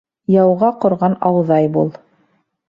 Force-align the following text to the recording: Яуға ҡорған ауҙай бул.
Яуға 0.35 0.69
ҡорған 0.85 1.17
ауҙай 1.29 1.69
бул. 1.77 1.93